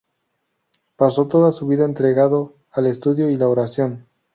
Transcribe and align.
Pasó 0.95 1.27
toda 1.27 1.51
su 1.51 1.67
vida 1.67 1.85
entregado 1.85 2.55
al 2.71 2.87
estudio 2.87 3.29
y 3.29 3.35
la 3.35 3.47
oración. 3.47 4.07